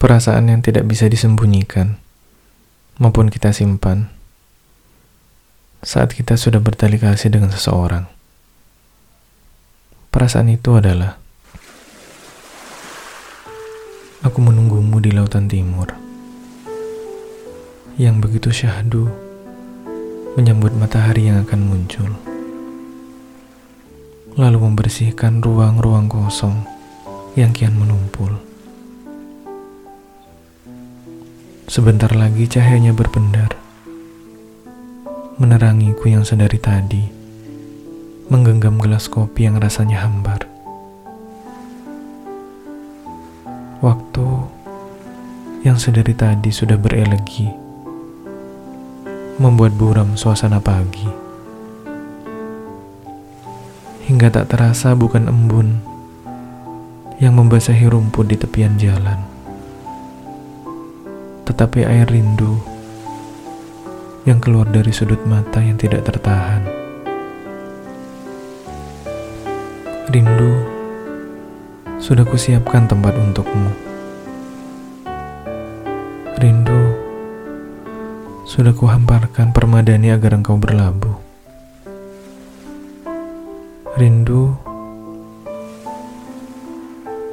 [0.00, 2.00] perasaan yang tidak bisa disembunyikan
[2.96, 4.08] maupun kita simpan
[5.84, 8.08] saat kita sudah bertali kasih dengan seseorang.
[10.08, 11.20] Perasaan itu adalah
[14.24, 15.92] aku menunggumu di lautan timur
[18.00, 19.04] yang begitu syahdu
[20.40, 22.08] menyambut matahari yang akan muncul
[24.40, 26.64] lalu membersihkan ruang-ruang kosong
[27.36, 28.49] yang kian menumpul.
[31.70, 33.54] Sebentar lagi cahayanya berpendar,
[35.38, 37.06] menerangiku yang sedari tadi,
[38.26, 40.50] menggenggam gelas kopi yang rasanya hambar.
[43.86, 44.50] Waktu
[45.62, 47.46] yang sedari tadi sudah berelegi,
[49.38, 51.06] membuat buram suasana pagi.
[54.10, 55.78] Hingga tak terasa bukan embun
[57.22, 59.29] yang membasahi rumput di tepian jalan
[61.50, 62.62] tetapi air rindu
[64.22, 66.62] yang keluar dari sudut mata yang tidak tertahan.
[70.14, 70.52] Rindu,
[71.98, 73.70] sudah kusiapkan tempat untukmu.
[76.38, 76.82] Rindu,
[78.46, 81.18] sudah kuhamparkan permadani agar engkau berlabuh.
[83.98, 84.54] Rindu,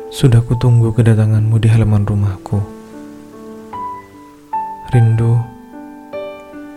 [0.09, 2.76] sudah kutunggu kedatanganmu di halaman rumahku.
[4.87, 5.35] Rindu,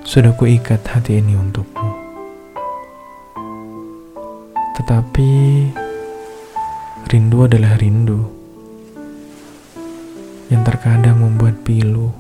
[0.02, 1.94] sudah kuikat hati ini untukmu.
[4.74, 5.30] Tetapi,
[7.06, 8.18] rindu adalah rindu
[10.50, 12.10] yang terkadang membuat pilu.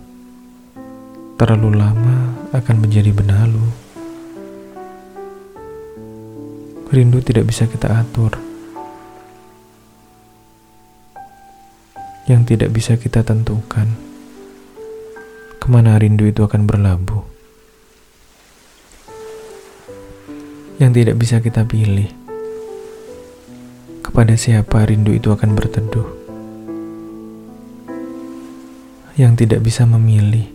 [1.34, 3.66] Terlalu lama akan menjadi benalu.
[6.94, 8.38] Rindu tidak bisa kita atur.
[12.30, 14.09] Yang tidak bisa kita tentukan
[15.70, 17.22] ke mana rindu itu akan berlabuh.
[20.82, 22.10] Yang tidak bisa kita pilih,
[24.02, 26.08] kepada siapa rindu itu akan berteduh.
[29.14, 30.50] Yang tidak bisa memilih,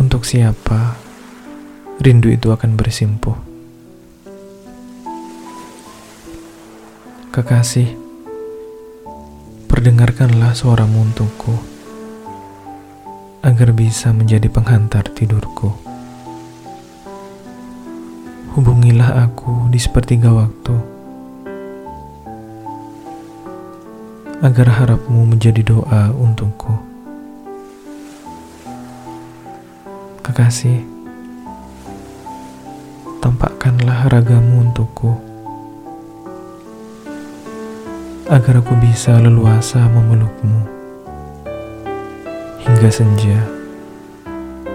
[0.00, 0.96] untuk siapa
[2.00, 3.36] rindu itu akan bersimpuh.
[7.28, 7.92] Kekasih,
[9.68, 11.76] perdengarkanlah suaramu untukku
[13.38, 15.70] agar bisa menjadi penghantar tidurku.
[18.58, 20.74] Hubungilah aku di sepertiga waktu,
[24.42, 26.74] agar harapmu menjadi doa untukku.
[30.26, 30.82] Kekasih,
[33.22, 35.14] tampakkanlah ragamu untukku,
[38.26, 40.77] agar aku bisa leluasa memelukmu
[42.58, 43.38] hingga senja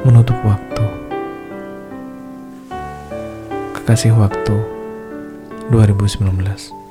[0.05, 0.85] menutup waktu.
[3.75, 4.55] Kekasih waktu
[5.71, 6.82] 2019